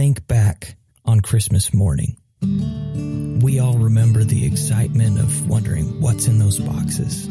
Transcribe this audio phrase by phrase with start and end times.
[0.00, 2.16] think back on Christmas morning,
[3.42, 7.28] we all remember the excitement of wondering what's in those boxes.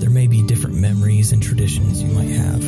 [0.00, 2.62] There may be different memories and traditions you might have.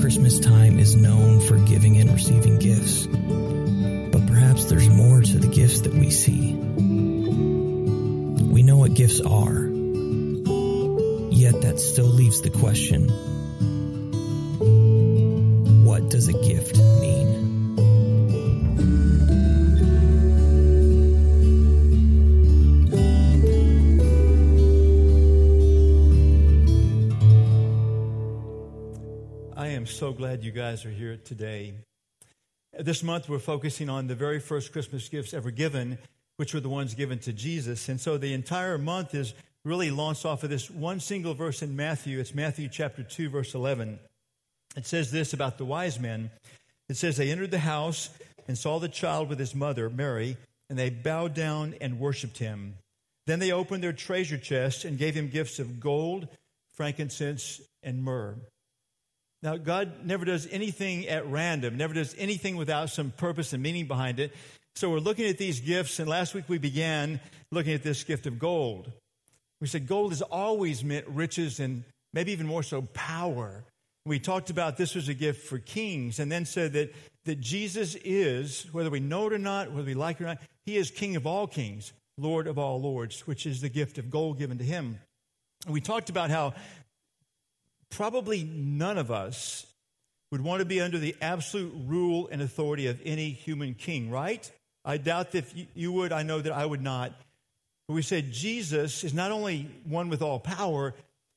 [0.00, 5.48] Christmas time is known for giving and receiving gifts, but perhaps there's more to the
[5.48, 6.54] gifts that we see.
[8.44, 9.64] We know what gifts are,
[11.34, 13.10] yet that still leaves the question
[15.90, 16.78] what does a gift
[29.90, 31.74] so glad you guys are here today.
[32.78, 35.98] This month, we're focusing on the very first Christmas gifts ever given,
[36.36, 37.88] which were the ones given to Jesus.
[37.88, 41.74] And so the entire month is really launched off of this one single verse in
[41.74, 42.20] Matthew.
[42.20, 43.98] It's Matthew chapter 2, verse 11.
[44.76, 46.30] It says this about the wise men.
[46.88, 48.10] It says, They entered the house
[48.46, 50.36] and saw the child with his mother, Mary,
[50.68, 52.76] and they bowed down and worshiped him.
[53.26, 56.28] Then they opened their treasure chest and gave him gifts of gold,
[56.74, 58.36] frankincense, and myrrh.
[59.42, 63.86] Now, God never does anything at random, never does anything without some purpose and meaning
[63.86, 64.34] behind it.
[64.74, 68.26] So we're looking at these gifts, and last week we began looking at this gift
[68.26, 68.92] of gold.
[69.60, 73.64] We said gold has always meant riches and maybe even more so power.
[74.06, 77.96] We talked about this was a gift for kings, and then said that, that Jesus
[78.04, 80.90] is, whether we know it or not, whether we like it or not, he is
[80.90, 84.58] King of all kings, Lord of all lords, which is the gift of gold given
[84.58, 84.98] to him.
[85.66, 86.54] And we talked about how
[87.90, 89.66] probably none of us
[90.30, 94.50] would want to be under the absolute rule and authority of any human king, right?
[94.84, 97.12] I doubt that if you would, I know that I would not.
[97.88, 100.94] But we said Jesus is not only one with all power,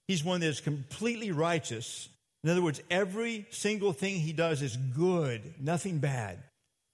[0.08, 2.10] he's one that is completely righteous.
[2.44, 6.38] In other words, every single thing he does is good, nothing bad.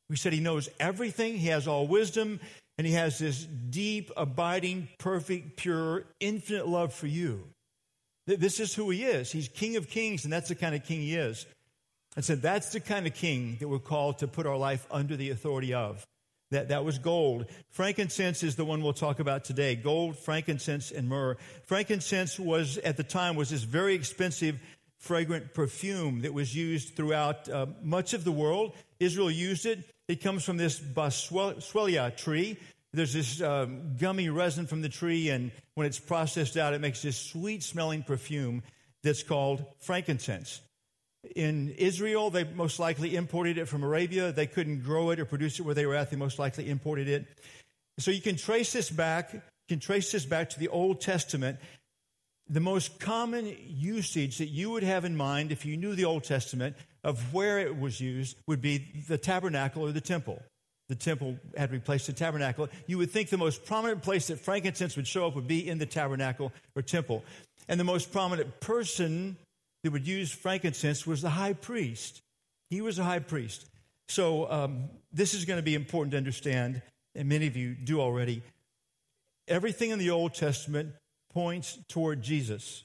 [0.09, 2.39] We said he knows everything, he has all wisdom,
[2.77, 7.43] and he has this deep, abiding, perfect, pure, infinite love for you.
[8.37, 9.31] This is who he is.
[9.31, 11.45] He's King of Kings, and that's the kind of king he is.
[12.15, 15.15] And so that's the kind of king that we're called to put our life under
[15.15, 16.05] the authority of.
[16.51, 17.45] That, that was gold.
[17.69, 19.75] Frankincense is the one we'll talk about today.
[19.75, 21.37] Gold, frankincense, and myrrh.
[21.65, 24.59] Frankincense was, at the time, was this very expensive,
[24.97, 28.73] fragrant perfume that was used throughout uh, much of the world.
[28.99, 29.83] Israel used it.
[30.07, 32.57] It comes from this boswellia tree.
[32.93, 37.01] There's this um, gummy resin from the tree, and when it's processed out, it makes
[37.01, 38.63] this sweet smelling perfume
[39.03, 40.61] that's called frankincense.
[41.35, 44.31] In Israel, they most likely imported it from Arabia.
[44.31, 46.09] They couldn't grow it or produce it where they were at.
[46.09, 47.27] They most likely imported it.
[47.99, 51.59] So you can trace this back, you can trace this back to the Old Testament.
[52.47, 56.23] The most common usage that you would have in mind if you knew the Old
[56.23, 60.41] Testament of where it was used would be the tabernacle or the temple.
[60.89, 62.67] The temple had replaced the tabernacle.
[62.87, 65.77] You would think the most prominent place that frankincense would show up would be in
[65.77, 67.23] the tabernacle or temple.
[67.67, 69.37] And the most prominent person
[69.83, 72.21] that would use frankincense was the high priest.
[72.71, 73.67] He was a high priest.
[74.07, 76.81] So um, this is going to be important to understand,
[77.13, 78.41] and many of you do already.
[79.47, 80.93] Everything in the Old Testament
[81.31, 82.83] points toward Jesus.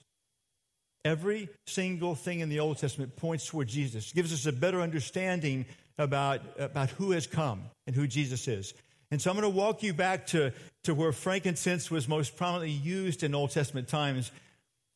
[1.04, 5.66] Every single thing in the Old Testament points toward Jesus, gives us a better understanding
[5.98, 8.74] about, about who has come and who Jesus is.
[9.10, 10.52] And so I'm going to walk you back to,
[10.84, 14.32] to where frankincense was most prominently used in Old Testament times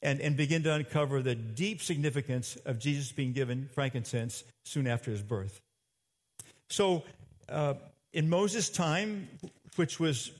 [0.02, 5.10] and, and begin to uncover the deep significance of Jesus being given frankincense soon after
[5.10, 5.60] his birth.
[6.70, 7.04] So,
[7.48, 7.74] uh,
[8.12, 9.28] in Moses' time,
[9.76, 10.32] which was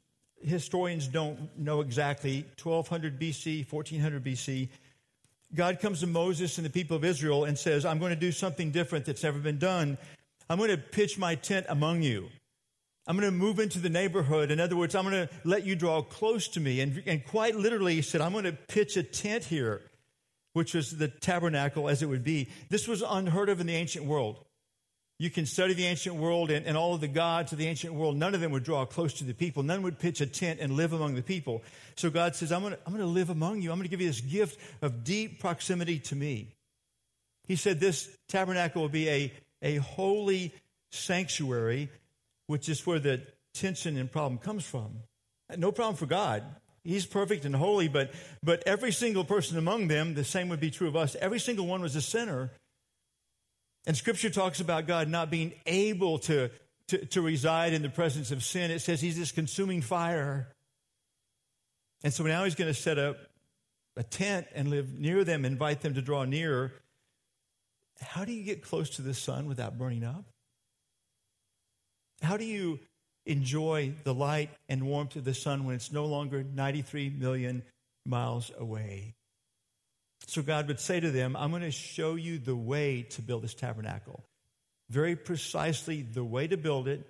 [0.43, 4.69] historians don't know exactly 1200 BC, 1400 BC,
[5.55, 8.33] God comes to Moses and the people of Israel and says, I'm going to do
[8.33, 9.97] something different that's never been done.
[10.51, 12.29] I'm going to pitch my tent among you.
[13.07, 14.51] I'm going to move into the neighborhood.
[14.51, 16.83] In other words, I'm going to let you draw close to me.
[16.83, 19.81] And, and quite literally, he said, I'm going to pitch a tent here,
[20.53, 22.49] which was the tabernacle as it would be.
[22.69, 24.45] This was unheard of in the ancient world.
[25.19, 27.93] You can study the ancient world and, and all of the gods of the ancient
[27.93, 28.17] world.
[28.17, 29.65] None of them would draw close to the people.
[29.65, 31.63] None would pitch a tent and live among the people.
[31.97, 33.73] So God says, I'm going, to, live among you.
[33.73, 36.55] I'm going to give you this gift of deep proximity to me.
[37.49, 40.53] He said this tabernacle will be a, a holy
[40.93, 41.91] sanctuary
[42.49, 43.23] which is where the
[43.55, 45.01] tension and problem comes from.
[45.57, 46.43] No problem for God.
[46.83, 48.13] He's perfect and holy, but,
[48.43, 51.15] but every single person among them, the same would be true of us.
[51.21, 52.51] Every single one was a sinner.
[53.89, 56.51] And scripture talks about God not being able to,
[56.89, 58.71] to, to reside in the presence of sin.
[58.71, 60.53] It says he's this consuming fire.
[62.05, 63.17] And so now he's going to set up
[63.97, 66.75] a tent and live near them, invite them to draw near.
[67.99, 70.27] How do you get close to the sun without burning up?
[72.21, 72.81] How do you
[73.25, 77.63] enjoy the light and warmth of the sun when it's no longer 93 million
[78.05, 79.15] miles away?
[80.39, 83.43] So God would say to them, I'm going to show you the way to build
[83.43, 84.23] this tabernacle.
[84.89, 87.05] Very precisely the way to build it.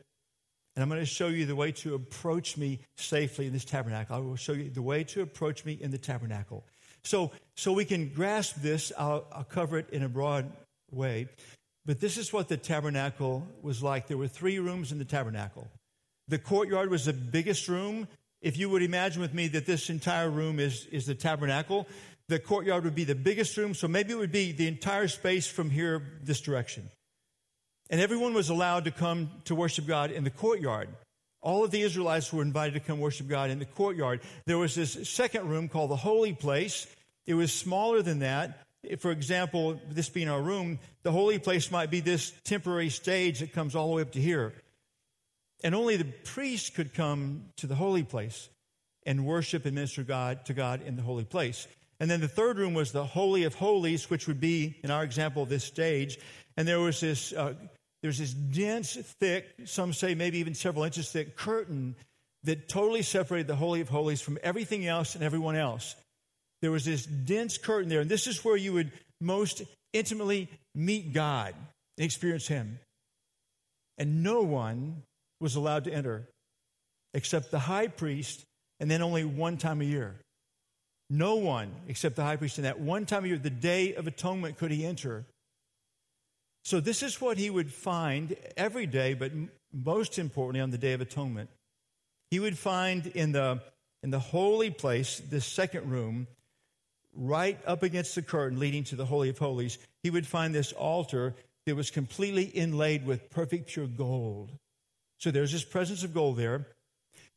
[0.74, 4.16] And I'm going to show you the way to approach me safely in this tabernacle.
[4.16, 6.64] I will show you the way to approach me in the tabernacle.
[7.04, 8.92] So, so we can grasp this.
[8.96, 10.50] I'll, I'll cover it in a broad
[10.90, 11.28] way.
[11.84, 14.08] But this is what the tabernacle was like.
[14.08, 15.68] There were three rooms in the tabernacle.
[16.28, 18.08] The courtyard was the biggest room.
[18.40, 21.86] If you would imagine with me that this entire room is, is the tabernacle,
[22.28, 23.74] the courtyard would be the biggest room.
[23.74, 26.90] So maybe it would be the entire space from here this direction.
[27.90, 30.88] And everyone was allowed to come to worship God in the courtyard.
[31.40, 34.20] All of the Israelites were invited to come worship God in the courtyard.
[34.46, 36.86] There was this second room called the holy place.
[37.26, 38.60] It was smaller than that.
[38.98, 43.52] For example, this being our room, the holy place might be this temporary stage that
[43.52, 44.52] comes all the way up to here.
[45.64, 48.48] And only the priest could come to the holy place
[49.04, 51.66] and worship and minister God to God in the holy place.
[52.00, 55.02] And then the third room was the Holy of Holies, which would be, in our
[55.02, 56.18] example, this stage.
[56.56, 57.54] And there was this, uh,
[58.02, 61.96] there's this dense, thick, some say maybe even several inches thick curtain
[62.44, 65.96] that totally separated the Holy of Holies from everything else and everyone else.
[66.62, 69.62] There was this dense curtain there, and this is where you would most
[69.92, 71.54] intimately meet God
[71.96, 72.78] and experience Him.
[73.96, 75.02] And no one
[75.40, 76.28] was allowed to enter
[77.14, 78.44] except the high priest,
[78.80, 80.14] and then only one time a year.
[81.10, 84.06] No one except the high priest in that one time a year, the day of
[84.06, 85.24] atonement, could he enter.
[86.64, 89.32] So, this is what he would find every day, but
[89.72, 91.48] most importantly on the day of atonement.
[92.30, 93.62] He would find in the,
[94.02, 96.26] in the holy place, this second room,
[97.14, 100.72] right up against the curtain leading to the Holy of Holies, he would find this
[100.72, 101.34] altar
[101.66, 104.50] that was completely inlaid with perfect pure gold.
[105.18, 106.66] So there's this presence of gold there.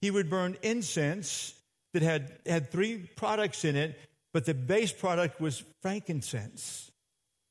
[0.02, 1.54] He would burn incense
[1.94, 4.00] that had, had three products in it,
[4.34, 6.92] but the base product was frankincense.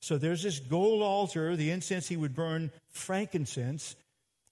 [0.03, 3.97] So there's this gold altar, the incense, he would burn frankincense,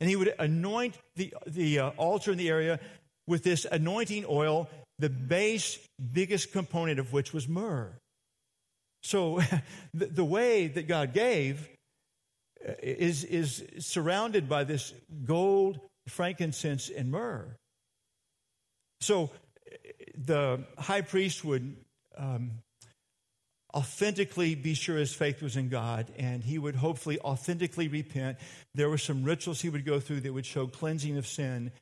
[0.00, 2.80] and he would anoint the, the uh, altar in the area
[3.26, 4.68] with this anointing oil,
[4.98, 5.78] the base,
[6.12, 7.92] biggest component of which was myrrh.
[9.02, 9.40] So
[9.94, 11.68] the, the way that God gave
[12.66, 14.92] uh, is, is surrounded by this
[15.24, 17.56] gold, frankincense, and myrrh.
[19.00, 19.30] So
[20.26, 21.76] the high priest would
[22.16, 22.50] um,
[23.74, 28.38] authentically be sure his faith was in God, and he would hopefully authentically repent.
[28.74, 31.72] There were some rituals he would go through that would show cleansing of sin,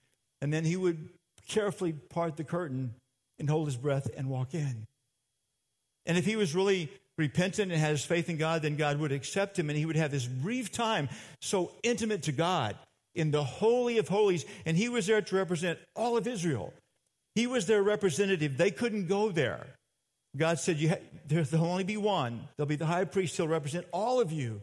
[0.41, 1.09] and then he would
[1.49, 2.95] carefully part the curtain
[3.39, 4.85] and hold his breath and walk in.
[6.05, 9.13] And if he was really repentant and had his faith in God, then God would
[9.13, 11.09] accept him, and he would have this brief time
[11.41, 12.77] so intimate to God
[13.15, 16.75] in the Holy of Holies, and he was there to represent all of Israel.
[17.37, 18.57] He was their representative.
[18.57, 19.67] They couldn't go there.
[20.37, 20.97] God said, ha-
[21.29, 22.49] There'll only be one.
[22.57, 23.37] There'll be the high priest.
[23.37, 24.63] He'll represent all of you.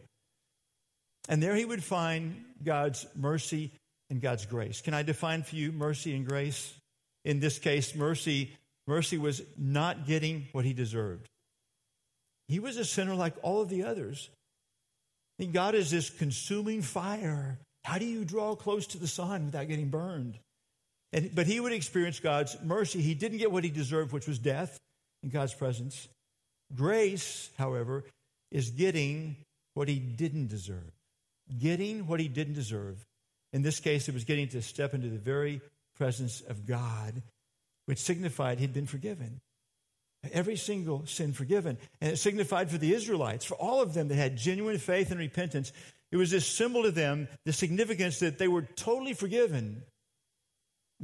[1.28, 3.70] And there he would find God's mercy
[4.10, 4.80] and God's grace.
[4.80, 6.74] Can I define for you mercy and grace?
[7.24, 8.50] In this case, mercy,
[8.88, 11.28] mercy was not getting what he deserved.
[12.48, 14.28] He was a sinner like all of the others.
[15.38, 17.58] And God is this consuming fire.
[17.84, 20.38] How do you draw close to the sun without getting burned?
[21.14, 23.00] And, but he would experience God's mercy.
[23.00, 24.80] He didn't get what he deserved, which was death
[25.22, 26.08] in God's presence.
[26.74, 28.04] Grace, however,
[28.50, 29.36] is getting
[29.74, 30.90] what he didn't deserve.
[31.58, 33.06] Getting what he didn't deserve.
[33.52, 35.60] In this case, it was getting to step into the very
[35.96, 37.22] presence of God,
[37.86, 39.40] which signified he'd been forgiven.
[40.32, 41.78] Every single sin forgiven.
[42.00, 45.20] And it signified for the Israelites, for all of them that had genuine faith and
[45.20, 45.72] repentance,
[46.10, 49.84] it was this symbol to them, the significance that they were totally forgiven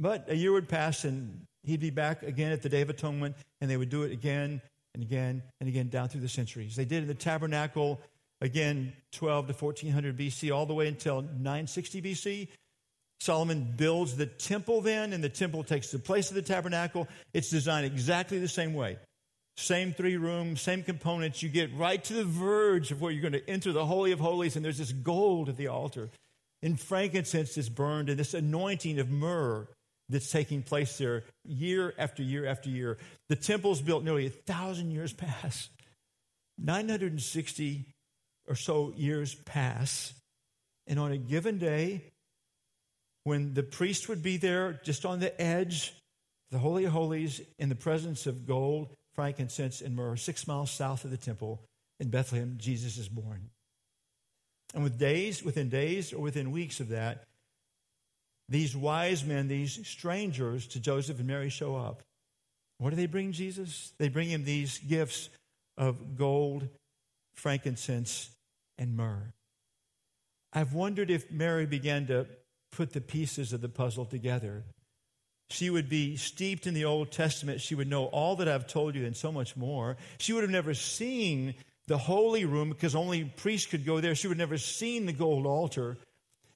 [0.01, 3.35] but a year would pass and he'd be back again at the Day of Atonement,
[3.61, 4.61] and they would do it again
[4.93, 6.75] and again and again down through the centuries.
[6.75, 8.01] They did it in the tabernacle
[8.41, 12.47] again 12 to 1400 BC, all the way until 960 BC.
[13.19, 17.07] Solomon builds the temple then, and the temple takes the place of the tabernacle.
[17.33, 18.97] It's designed exactly the same way.
[19.57, 21.43] Same three rooms, same components.
[21.43, 24.19] You get right to the verge of where you're going to enter the Holy of
[24.19, 26.09] Holies, and there's this gold at the altar.
[26.63, 29.67] And frankincense is burned, and this anointing of myrrh
[30.11, 32.97] that's taking place there year after year after year.
[33.29, 35.69] The temple's built nearly a thousand years pass.
[36.57, 37.85] 960
[38.47, 40.13] or so years pass.
[40.87, 42.03] And on a given day,
[43.23, 45.93] when the priest would be there just on the edge,
[46.49, 51.05] the Holy of Holies, in the presence of gold, frankincense, and myrrh, six miles south
[51.05, 51.63] of the temple
[51.99, 53.49] in Bethlehem, Jesus is born.
[54.73, 57.25] And with days, within days or within weeks of that,
[58.51, 62.03] these wise men, these strangers to Joseph and Mary show up.
[62.79, 63.93] What do they bring Jesus?
[63.97, 65.29] They bring him these gifts
[65.77, 66.67] of gold,
[67.33, 68.29] frankincense,
[68.77, 69.31] and myrrh.
[70.51, 72.27] I've wondered if Mary began to
[72.73, 74.65] put the pieces of the puzzle together.
[75.49, 77.61] She would be steeped in the Old Testament.
[77.61, 79.95] She would know all that I've told you and so much more.
[80.17, 81.55] She would have never seen
[81.87, 84.13] the holy room because only priests could go there.
[84.13, 85.97] She would have never seen the gold altar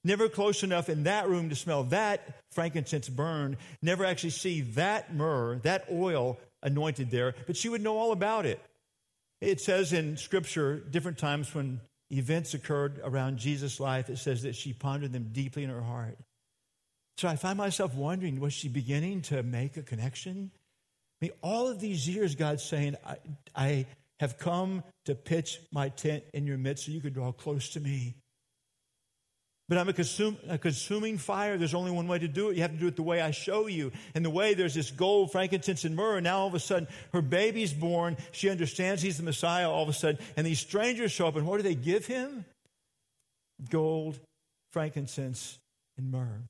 [0.06, 5.14] never close enough in that room to smell that frankincense burned, never actually see that
[5.14, 8.62] myrrh, that oil anointed there, but she would know all about it.
[9.42, 11.82] It says in Scripture, different times when
[12.12, 16.18] events occurred around Jesus' life, it says that she pondered them deeply in her heart.
[17.18, 20.52] So I find myself wondering, was she beginning to make a connection?
[21.22, 23.18] I mean, all of these years, God's saying, I,
[23.56, 23.86] I
[24.20, 27.80] have come to pitch my tent in your midst so you could draw close to
[27.80, 28.16] me.
[29.68, 31.58] But I'm a, a, consuming fire.
[31.58, 32.56] There's only one way to do it.
[32.56, 33.92] You have to do it the way I show you.
[34.14, 36.18] And the way there's this gold, frankincense, and myrrh.
[36.18, 38.16] And now all of a sudden, her baby's born.
[38.32, 40.20] She understands he's the Messiah all of a sudden.
[40.38, 41.36] And these strangers show up.
[41.36, 42.46] And what do they give him?
[43.72, 44.20] Gold,
[44.72, 45.58] frankincense,
[45.98, 46.44] and myrrh.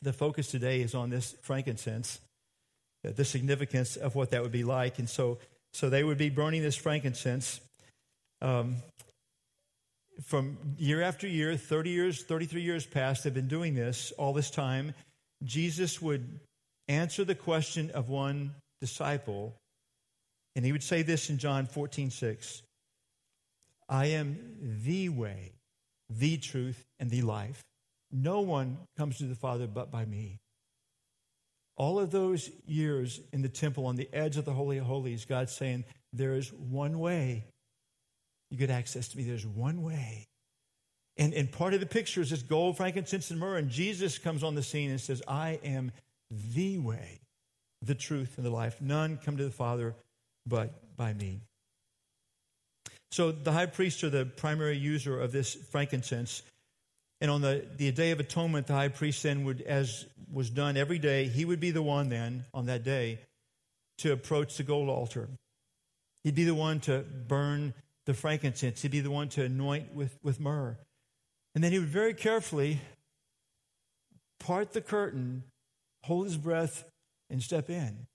[0.00, 2.18] The focus today is on this frankincense,
[3.02, 4.98] the significance of what that would be like.
[4.98, 5.38] And so,
[5.74, 7.60] so they would be burning this frankincense.
[8.40, 8.76] Um,
[10.22, 14.50] from year after year, 30 years, 33 years past, they've been doing this all this
[14.50, 14.94] time.
[15.42, 16.40] Jesus would
[16.88, 19.54] answer the question of one disciple,
[20.54, 22.62] and he would say this in John 14, 6.
[23.88, 24.38] I am
[24.84, 25.52] the way,
[26.08, 27.62] the truth, and the life.
[28.10, 30.38] No one comes to the Father but by me.
[31.76, 35.24] All of those years in the temple on the edge of the Holy of Holies,
[35.24, 37.44] God's saying, There is one way
[38.54, 39.24] you get access to me.
[39.24, 40.28] There's one way.
[41.16, 43.56] And, and part of the picture is this gold, frankincense, and myrrh.
[43.56, 45.90] And Jesus comes on the scene and says, I am
[46.30, 47.20] the way,
[47.82, 48.80] the truth, and the life.
[48.80, 49.94] None come to the Father
[50.46, 51.40] but by me.
[53.10, 56.42] So the high priests are the primary user of this frankincense.
[57.20, 60.76] And on the, the Day of Atonement, the high priest then would, as was done
[60.76, 63.20] every day, he would be the one then, on that day,
[63.98, 65.28] to approach the gold altar.
[66.24, 67.74] He'd be the one to burn
[68.06, 68.82] the frankincense.
[68.82, 70.76] He'd be the one to anoint with, with myrrh.
[71.54, 72.80] And then he would very carefully
[74.40, 75.44] part the curtain,
[76.04, 76.84] hold his breath,
[77.30, 78.06] and step in.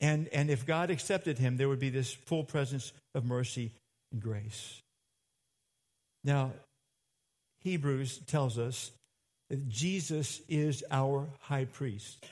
[0.00, 3.72] And, and if God accepted him, there would be this full presence of mercy
[4.12, 4.80] and grace.
[6.24, 6.52] Now,
[7.62, 8.90] Hebrews tells us
[9.50, 12.24] that Jesus is our high priest.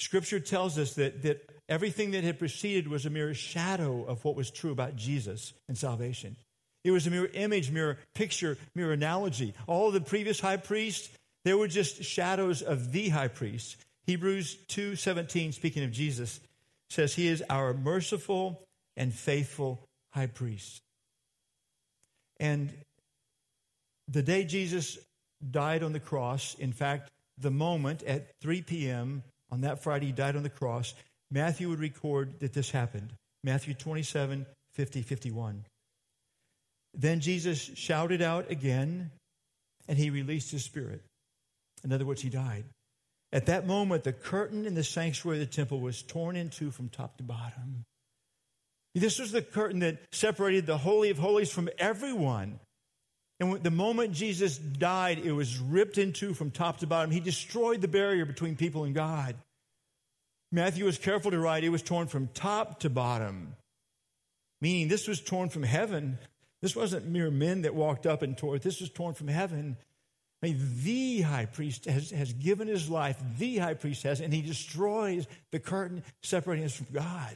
[0.00, 4.36] Scripture tells us that, that everything that had preceded was a mere shadow of what
[4.36, 6.36] was true about Jesus and salvation.
[6.84, 9.54] It was a mere image, mere picture, mere analogy.
[9.66, 11.10] All the previous high priests,
[11.44, 13.76] they were just shadows of the high priest.
[14.06, 16.40] Hebrews 2:17 speaking of Jesus
[16.88, 18.62] says he is our merciful
[18.96, 20.80] and faithful high priest.
[22.40, 22.72] And
[24.06, 24.98] the day Jesus
[25.50, 29.22] died on the cross, in fact, the moment at 3 p.m.
[29.50, 30.94] on that Friday he died on the cross,
[31.30, 33.12] Matthew would record that this happened.
[33.44, 35.64] Matthew 27, 50, 51.
[36.94, 39.10] Then Jesus shouted out again,
[39.86, 41.02] and he released his spirit.
[41.84, 42.64] In other words, he died.
[43.32, 46.70] At that moment, the curtain in the sanctuary of the temple was torn in two
[46.70, 47.84] from top to bottom.
[48.94, 52.58] This was the curtain that separated the Holy of Holies from everyone.
[53.38, 57.10] And the moment Jesus died, it was ripped in two from top to bottom.
[57.10, 59.36] He destroyed the barrier between people and God.
[60.50, 63.54] Matthew was careful to write, it was torn from top to bottom,
[64.60, 66.18] meaning this was torn from heaven.
[66.62, 69.76] This wasn't mere men that walked up and tore it, this was torn from heaven.
[70.42, 74.32] I mean, the high priest has, has given his life, the high priest has, and
[74.32, 77.34] he destroys the curtain separating us from God.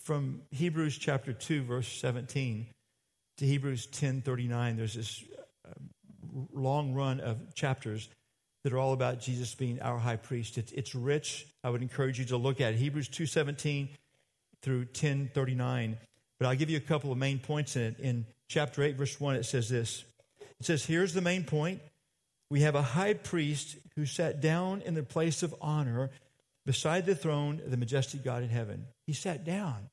[0.00, 2.66] From Hebrews chapter 2, verse 17
[3.38, 5.22] to Hebrews 10 39, there's this
[5.66, 5.70] uh,
[6.52, 8.08] long run of chapters
[8.64, 10.58] that are all about Jesus being our high priest.
[10.58, 11.46] It's, it's rich.
[11.64, 12.78] I would encourage you to look at it.
[12.78, 13.88] Hebrews 2.17
[14.62, 15.98] through 1039.
[16.38, 17.98] But I'll give you a couple of main points in it.
[17.98, 20.04] In chapter 8, verse 1, it says this.
[20.60, 21.80] It says, here's the main point.
[22.50, 26.10] We have a high priest who sat down in the place of honor
[26.66, 28.86] beside the throne of the majestic God in heaven.
[29.06, 29.88] He sat down.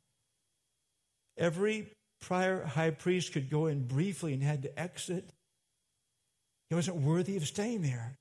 [1.38, 1.88] Every
[2.22, 5.30] prior high priest could go in briefly and had to exit.
[6.70, 8.18] He wasn't worthy of staying there.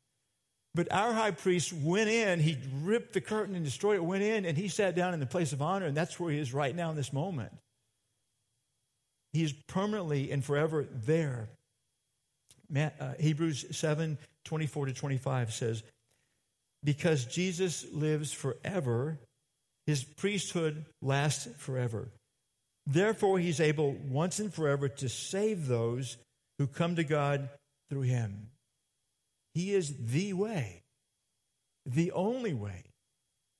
[0.75, 4.45] But our high priest went in, he ripped the curtain and destroyed it, went in,
[4.45, 6.75] and he sat down in the place of honor, and that's where he is right
[6.75, 7.53] now in this moment.
[9.33, 11.49] He is permanently and forever there.
[12.75, 15.83] Uh, Hebrews 7 24 to 25 says,
[16.85, 19.19] Because Jesus lives forever,
[19.87, 22.09] his priesthood lasts forever.
[22.87, 26.17] Therefore, he's able once and forever to save those
[26.59, 27.51] who come to God
[27.91, 28.49] through him.
[29.59, 30.85] He is the way,
[31.85, 32.85] the only way,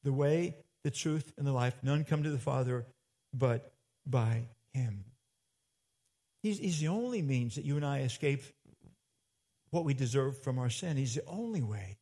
[0.05, 1.77] the way, the truth, and the life.
[1.83, 2.87] None come to the Father
[3.35, 3.73] but
[4.07, 5.07] by him.
[6.45, 8.45] He's, he's the only means that you and I escape
[9.71, 10.97] what we deserve from our sin.
[10.97, 11.99] He's the only way.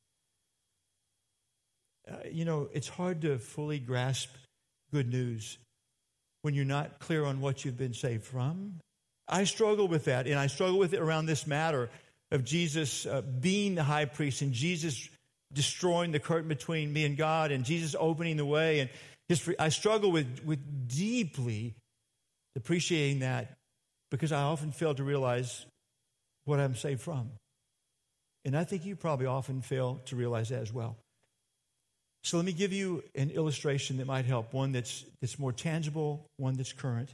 [2.06, 4.28] Uh, you know, it's hard to fully grasp
[4.92, 5.56] good news
[6.42, 8.74] when you're not clear on what you've been saved from.
[9.26, 11.88] I struggle with that, and I struggle with it around this matter
[12.36, 15.08] of Jesus uh, being the high priest and Jesus
[15.52, 18.80] destroying the curtain between me and God and Jesus opening the way.
[18.80, 18.90] And
[19.58, 21.74] I struggle with, with deeply
[22.54, 23.56] appreciating that
[24.10, 25.66] because I often fail to realize
[26.44, 27.30] what I'm saved from.
[28.44, 30.96] And I think you probably often fail to realize that as well.
[32.22, 36.26] So let me give you an illustration that might help, one that's, that's more tangible,
[36.36, 37.08] one that's current.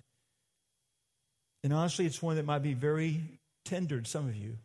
[1.64, 3.20] And honestly, it's one that might be very
[3.64, 4.56] tender to some of you.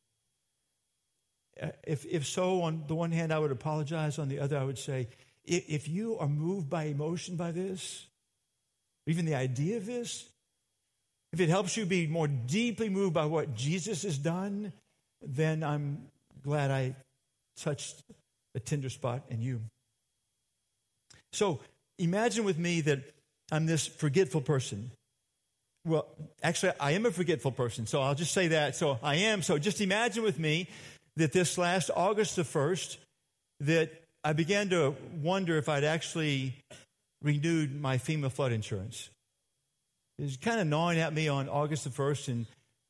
[1.62, 4.20] Uh, if, if so, on the one hand, I would apologize.
[4.20, 5.08] On the other, I would say,
[5.46, 8.06] if, if you are moved by emotion by this,
[9.06, 10.28] even the idea of this,
[11.34, 14.72] if it helps you be more deeply moved by what Jesus has done,
[15.22, 16.08] then I'm
[16.44, 16.96] glad I
[17.58, 18.04] touched
[18.56, 19.62] a tender spot in you.
[21.32, 21.60] So
[22.00, 23.00] imagine with me that
[23.52, 24.92] I'm this forgetful person.
[25.86, 26.08] Well,
[26.44, 28.76] actually, I am a forgetful person, so I'll just say that.
[28.76, 29.42] So I am.
[29.42, 30.68] So just imagine with me
[31.18, 32.98] that this last August the 1st,
[33.62, 33.92] that
[34.24, 36.56] I began to wonder if I'd actually
[37.22, 39.10] renewed my FEMA flood insurance.
[40.18, 42.46] It was kind of gnawing at me on August the 1st, and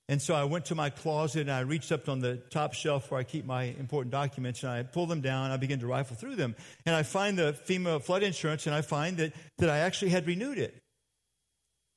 [0.09, 3.11] and so I went to my closet and I reached up on the top shelf
[3.11, 5.51] where I keep my important documents and I pull them down.
[5.51, 6.55] I begin to rifle through them.
[6.85, 10.25] And I find the FEMA flood insurance and I find that, that I actually had
[10.25, 10.77] renewed it.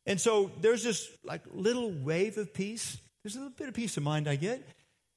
[0.06, 2.98] And so there's this like little wave of peace.
[3.22, 4.66] There's a little bit of peace of mind I get.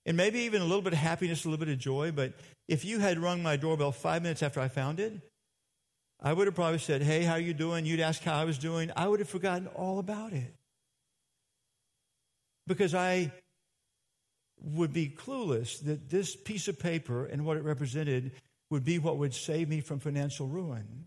[0.06, 2.12] And maybe even a little bit of happiness, a little bit of joy.
[2.12, 2.34] But
[2.68, 5.13] if you had rung my doorbell five minutes after I found it,
[6.22, 7.86] I would have probably said, Hey, how you doing?
[7.86, 8.92] You'd ask how I was doing.
[8.96, 10.54] I would have forgotten all about it
[12.68, 13.32] because I
[14.62, 18.32] would be clueless that this piece of paper and what it represented
[18.70, 21.06] would be what would save me from financial ruin.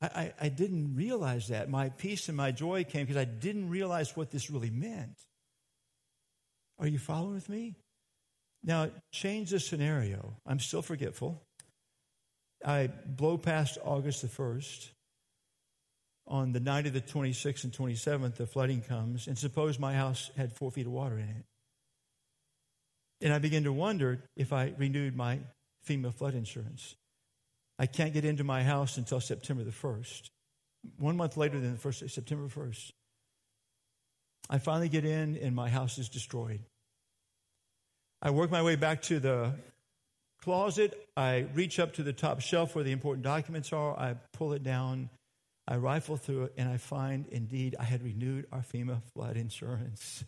[0.00, 1.68] I, I, I didn't realize that.
[1.68, 5.18] My peace and my joy came because I didn't realize what this really meant.
[6.78, 7.74] Are you following with me?
[8.68, 10.36] Now, change the scenario.
[10.46, 11.42] I'm still forgetful.
[12.64, 14.90] I blow past August the 1st
[16.26, 20.30] on the night of the 26th and 27th, the flooding comes, and suppose my house
[20.36, 21.44] had four feet of water in it.
[23.22, 25.40] And I begin to wonder if I renewed my
[25.88, 26.94] FEMA flood insurance.
[27.78, 30.28] I can't get into my house until September the 1st.
[30.98, 32.90] One month later than the first September 1st.
[34.50, 36.60] I finally get in and my house is destroyed.
[38.20, 39.54] I work my way back to the
[40.42, 41.08] closet.
[41.16, 43.98] I reach up to the top shelf where the important documents are.
[43.98, 45.10] I pull it down.
[45.68, 50.24] I rifle through it and I find indeed I had renewed our FEMA flood insurance.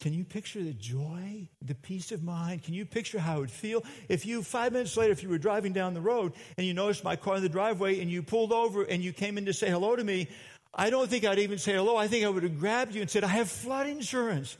[0.00, 2.62] Can you picture the joy, the peace of mind?
[2.62, 5.38] Can you picture how it would feel if you, five minutes later, if you were
[5.38, 8.52] driving down the road and you noticed my car in the driveway and you pulled
[8.52, 10.28] over and you came in to say hello to me?
[10.74, 11.96] I don't think I'd even say hello.
[11.96, 14.56] I think I would have grabbed you and said, I have flood insurance.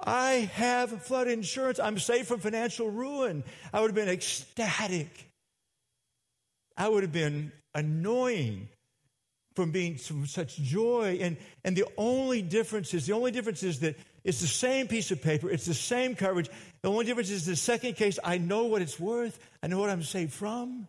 [0.00, 1.80] I have flood insurance.
[1.80, 3.44] I'm safe from financial ruin.
[3.72, 5.28] I would have been ecstatic.
[6.76, 8.68] I would have been annoying
[9.56, 11.18] from being from such joy.
[11.20, 15.10] And, and the only difference is, the only difference is that it's the same piece
[15.10, 16.48] of paper, it's the same coverage.
[16.82, 19.90] The only difference is the second case, I know what it's worth, I know what
[19.90, 20.86] I'm saved from.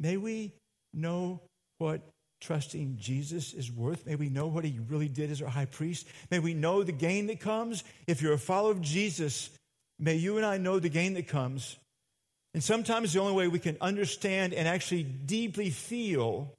[0.00, 0.52] May we
[0.92, 1.40] know
[1.78, 2.02] what
[2.42, 4.04] trusting Jesus is worth.
[4.04, 6.06] May we know what he really did as our high priest.
[6.30, 7.82] May we know the gain that comes.
[8.06, 9.48] If you're a follower of Jesus,
[9.98, 11.76] may you and I know the gain that comes
[12.54, 16.52] and sometimes the only way we can understand and actually deeply feel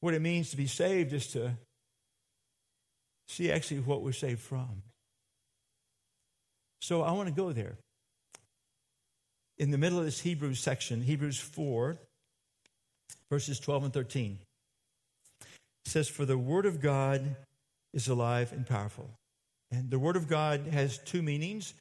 [0.00, 1.52] what it means to be saved is to
[3.28, 4.82] see actually what we're saved from.
[6.80, 7.76] So I want to go there.
[9.56, 11.96] In the middle of this Hebrews section, Hebrews 4,
[13.30, 14.38] verses 12 and 13,
[15.88, 17.36] says, For the word of God
[17.92, 19.10] is alive and powerful.
[19.70, 21.74] And the word of God has two meanings.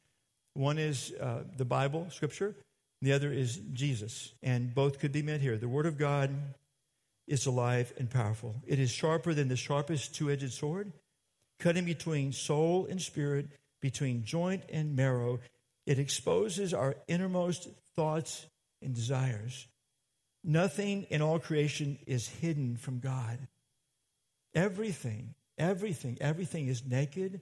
[0.54, 2.56] One is uh, the Bible, Scripture,
[3.02, 4.34] the other is Jesus.
[4.42, 5.58] And both could be met here.
[5.58, 6.32] The Word of God
[7.28, 8.56] is alive and powerful.
[8.66, 10.92] It is sharper than the sharpest two edged sword,
[11.60, 13.50] cutting between soul and spirit,
[13.82, 15.40] between joint and marrow.
[15.86, 18.46] It exposes our innermost thoughts
[18.82, 19.68] and desires.
[20.44, 23.38] Nothing in all creation is hidden from God.
[24.58, 27.42] Everything, everything, everything is naked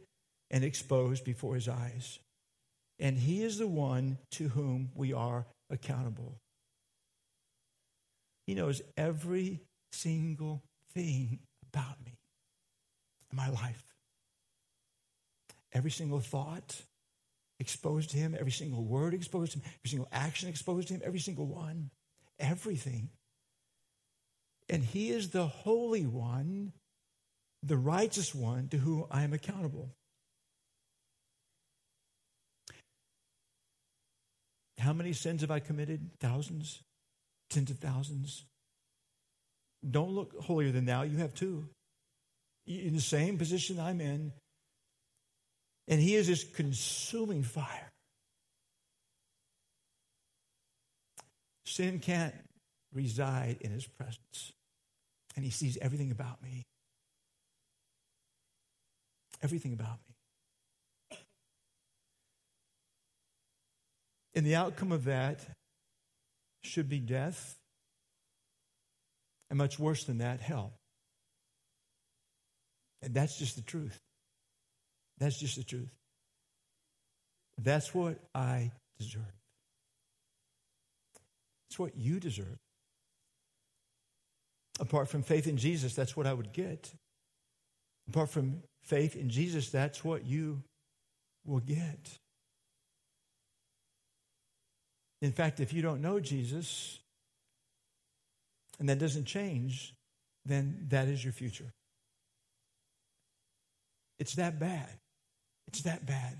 [0.51, 2.19] and exposed before his eyes.
[2.99, 6.35] And he is the one to whom we are accountable.
[8.45, 9.61] He knows every
[9.93, 10.61] single
[10.93, 11.39] thing
[11.71, 12.17] about me
[13.31, 13.83] my life.
[15.71, 16.81] Every single thought
[17.61, 21.01] exposed to him, every single word exposed to him, every single action exposed to him,
[21.05, 21.91] every single one,
[22.39, 23.09] everything.
[24.69, 26.73] And he is the Holy One,
[27.65, 29.89] the righteous one to whom I am accountable.
[34.77, 36.11] How many sins have I committed?
[36.19, 36.81] Thousands,
[37.49, 38.43] tens of thousands.
[39.89, 41.03] Don't look holier than thou.
[41.03, 41.67] You have too.
[42.67, 44.31] In the same position I'm in.
[45.87, 47.91] And he is this consuming fire.
[51.65, 52.33] Sin can't
[52.93, 54.51] reside in his presence.
[55.35, 56.63] And he sees everything about me.
[59.41, 61.17] Everything about me.
[64.35, 65.45] And the outcome of that
[66.63, 67.55] should be death,
[69.49, 70.73] and much worse than that, hell.
[73.01, 73.99] And that's just the truth.
[75.19, 75.93] That's just the truth.
[77.61, 79.21] That's what I deserve.
[81.69, 82.57] It's what you deserve.
[84.79, 86.91] Apart from faith in Jesus, that's what I would get.
[88.09, 90.61] Apart from faith in Jesus, that's what you
[91.45, 92.17] will get.
[95.21, 96.99] In fact, if you don't know Jesus
[98.79, 99.93] and that doesn't change,
[100.45, 101.71] then that is your future.
[104.19, 104.89] It's that bad.
[105.67, 106.37] It's that bad.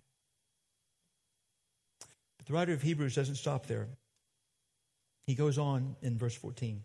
[2.37, 3.87] But the writer of Hebrews doesn't stop there.
[5.27, 6.83] He goes on in verse 14.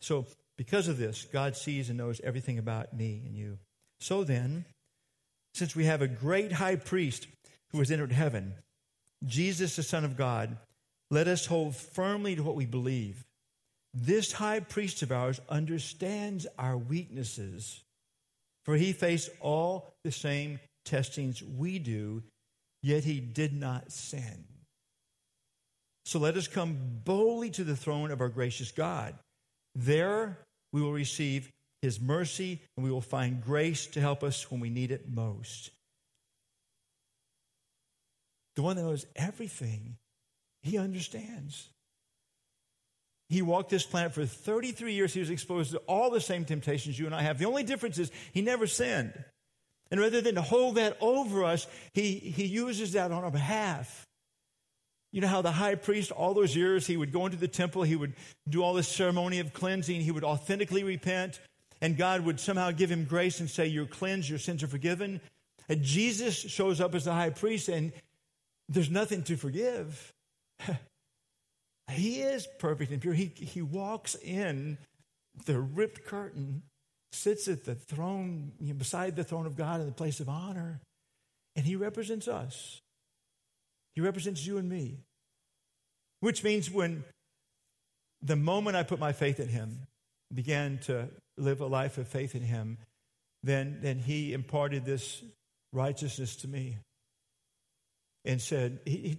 [0.00, 0.26] So,
[0.58, 3.58] because of this, God sees and knows everything about me and you.
[4.00, 4.64] So then,
[5.54, 7.26] since we have a great high priest
[7.72, 8.54] who has entered heaven,
[9.24, 10.56] Jesus, the Son of God,
[11.10, 13.24] let us hold firmly to what we believe.
[13.94, 17.82] This high priest of ours understands our weaknesses,
[18.64, 22.22] for he faced all the same testings we do,
[22.82, 24.44] yet he did not sin.
[26.04, 29.14] So let us come boldly to the throne of our gracious God.
[29.74, 30.38] There
[30.72, 31.50] we will receive
[31.82, 35.70] his mercy and we will find grace to help us when we need it most.
[38.56, 39.96] The one that knows everything,
[40.62, 41.68] he understands.
[43.28, 45.12] He walked this planet for 33 years.
[45.12, 47.38] He was exposed to all the same temptations you and I have.
[47.38, 49.12] The only difference is he never sinned.
[49.90, 54.06] And rather than to hold that over us, he, he uses that on our behalf.
[55.12, 57.82] You know how the high priest, all those years, he would go into the temple,
[57.82, 58.14] he would
[58.48, 61.40] do all this ceremony of cleansing, he would authentically repent,
[61.80, 65.20] and God would somehow give him grace and say, You're cleansed, your sins are forgiven.
[65.68, 67.92] And Jesus shows up as the high priest, and
[68.68, 70.12] there's nothing to forgive.
[71.90, 73.14] he is perfect and pure.
[73.14, 74.78] He, he walks in
[75.44, 76.62] the ripped curtain
[77.12, 80.28] sits at the throne, you know, beside the throne of God in the place of
[80.28, 80.80] honor,
[81.54, 82.80] and he represents us.
[83.94, 84.98] He represents you and me.
[86.20, 87.04] Which means when
[88.22, 89.86] the moment I put my faith in him,
[90.32, 92.78] began to live a life of faith in him,
[93.42, 95.22] then, then he imparted this
[95.72, 96.78] righteousness to me
[98.24, 99.18] and said, he,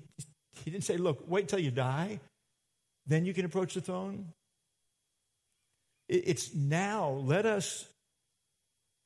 [0.64, 2.20] he, didn't say, Look, wait till you die,
[3.06, 4.34] then you can approach the throne.
[6.10, 7.10] It's now.
[7.10, 7.86] Let us,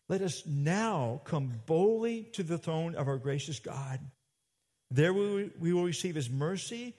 [0.08, 4.00] let us now come boldly to the throne of our gracious God.
[4.92, 6.94] There we, we will receive his mercy,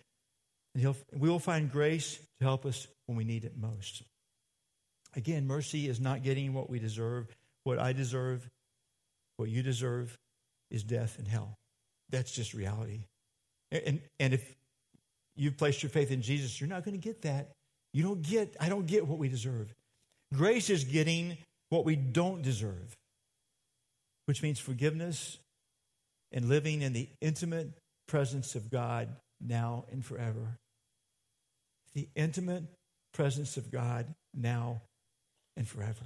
[0.75, 4.03] and we will find grace to help us when we need it most.
[5.15, 7.29] Again, mercy is not getting what we deserve.
[7.65, 8.49] What I deserve,
[9.37, 10.17] what you deserve,
[10.71, 11.59] is death and hell.
[12.11, 13.05] That's just reality.
[13.71, 14.55] And, and if
[15.37, 17.53] you've placed your faith in Jesus, you're not going to get that.
[17.93, 19.73] You don't get, I don't get what we deserve.
[20.35, 21.37] Grace is getting
[21.69, 22.97] what we don't deserve,
[24.27, 25.39] which means forgiveness
[26.33, 27.71] and living in the intimate
[28.09, 29.09] presence of God
[29.41, 30.59] now and forever.
[31.95, 32.65] The intimate
[33.13, 34.81] presence of God now
[35.57, 36.05] and forever.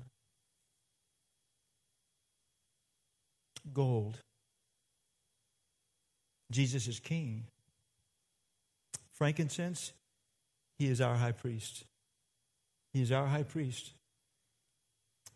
[3.73, 4.19] Gold.
[6.51, 7.45] Jesus is king.
[9.13, 9.93] Frankincense,
[10.79, 11.85] he is our high priest.
[12.93, 13.93] He is our high priest.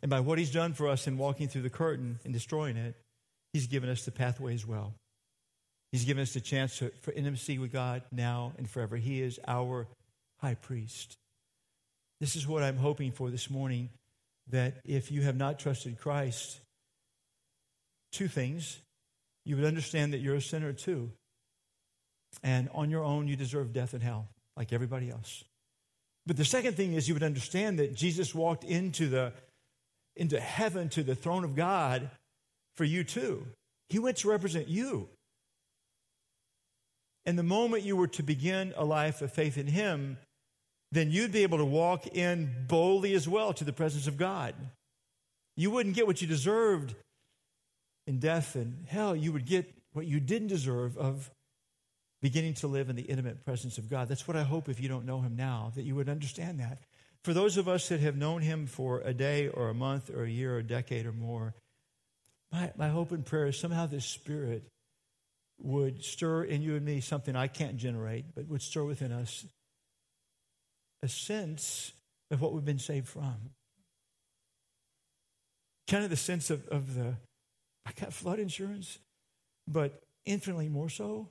[0.02, 2.94] And by what he's done for us in walking through the curtain and destroying it,
[3.52, 4.94] he's given us the pathway as well.
[5.92, 8.96] He's given us the chance to, for intimacy with God now and forever.
[8.96, 9.88] He is our
[10.38, 11.16] high priest.
[12.20, 13.88] This is what I'm hoping for this morning
[14.50, 16.60] that if you have not trusted Christ,
[18.12, 18.80] two things.
[19.44, 21.10] You would understand that you're a sinner too.
[22.42, 25.44] And on your own, you deserve death and hell, like everybody else.
[26.26, 29.32] But the second thing is you would understand that Jesus walked into the
[30.16, 32.10] into heaven to the throne of God
[32.76, 33.46] for you too.
[33.88, 35.08] He went to represent you.
[37.24, 40.18] And the moment you were to begin a life of faith in Him,
[40.92, 44.54] then you'd be able to walk in boldly as well to the presence of God.
[45.56, 46.94] You wouldn't get what you deserved
[48.06, 49.14] in death and hell.
[49.14, 51.30] You would get what you didn't deserve of
[52.22, 54.08] beginning to live in the intimate presence of God.
[54.08, 56.78] That's what I hope if you don't know Him now, that you would understand that.
[57.24, 60.24] For those of us that have known Him for a day or a month or
[60.24, 61.54] a year or a decade or more,
[62.52, 64.64] my, my hope and prayer is somehow this Spirit
[65.62, 69.44] would stir in you and me something I can't generate, but would stir within us
[71.02, 71.92] a sense
[72.30, 73.36] of what we've been saved from.
[75.88, 77.14] Kind of the sense of, of the,
[77.86, 78.98] I got flood insurance,
[79.66, 81.28] but infinitely more so.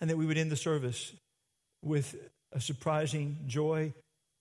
[0.00, 1.12] And that we would end the service
[1.82, 2.16] with
[2.52, 3.92] a surprising joy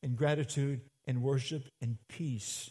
[0.02, 2.70] and gratitude and worship and peace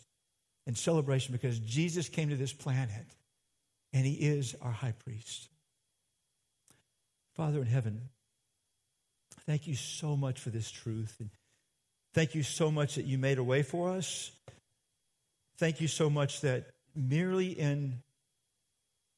[0.66, 3.06] and celebration because Jesus came to this planet
[3.92, 5.48] and he is our high priest.
[7.34, 8.08] Father in heaven,
[9.46, 11.16] Thank you so much for this truth.
[11.18, 11.30] And
[12.14, 14.30] thank you so much that you made a way for us.
[15.58, 17.98] Thank you so much that merely in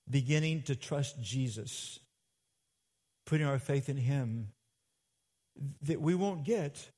[0.09, 1.99] beginning to trust Jesus,
[3.27, 4.49] putting our faith in Him,
[5.83, 6.89] that we won't get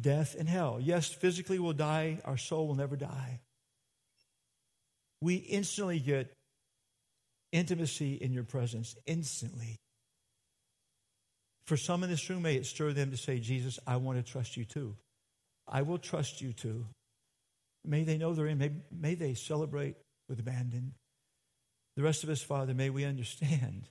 [0.00, 0.78] death and hell.
[0.80, 3.40] Yes, physically we'll die, our soul will never die.
[5.20, 6.32] We instantly get
[7.52, 9.76] intimacy in your presence, instantly.
[11.66, 14.30] For some in this room, may it stir them to say, Jesus, I want to
[14.30, 14.96] trust you too.
[15.66, 16.86] I will trust you too.
[17.84, 18.58] May they know they're in.
[18.58, 19.96] May, may they celebrate
[20.28, 20.94] with abandon.
[21.96, 23.86] The rest of us, Father, may we understand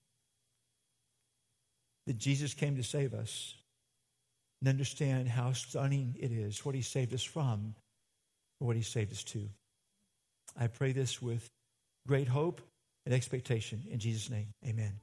[2.08, 3.56] that Jesus came to save us
[4.62, 7.76] and understand how stunning it is what he saved us from
[8.60, 9.50] or what he saved us to.
[10.60, 11.50] I pray this with
[12.08, 12.62] great hope
[13.06, 13.84] and expectation.
[13.90, 14.94] In Jesus' name, amen.